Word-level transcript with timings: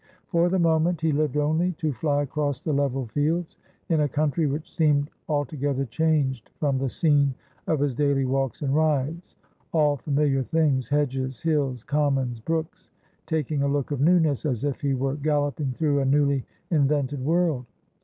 For 0.29 0.49
the 0.49 0.57
moment 0.57 1.01
he 1.01 1.11
lived 1.11 1.37
only 1.37 1.73
to 1.73 1.93
fly 1.93 2.23
across 2.23 2.59
the 2.59 2.73
level 2.73 3.05
fields, 3.05 3.57
in 3.87 3.99
a 4.01 4.09
country 4.09 4.47
which 4.47 4.75
seemed 4.75 5.11
altogether 5.29 5.85
changed 5.85 6.49
from 6.59 6.79
the 6.79 6.89
scene 6.89 7.35
of 7.67 7.81
his 7.81 7.93
daily 7.93 8.25
walks 8.25 8.63
and 8.63 8.73
rides; 8.73 9.35
all 9.73 9.97
familiar 9.97 10.41
things— 10.41 10.87
hedges, 10.89 11.39
hills, 11.43 11.83
commons, 11.83 12.39
brooks— 12.39 12.89
taking 13.27 13.61
a 13.61 13.67
look 13.67 13.91
of 13.91 14.01
newness, 14.01 14.43
as 14.43 14.63
if 14.63 14.81
he 14.81 14.95
were 14.95 15.17
galloping 15.17 15.71
through 15.73 15.99
a 15.99 16.05
newly 16.05 16.45
invented 16.71 17.23
world. 17.23 17.67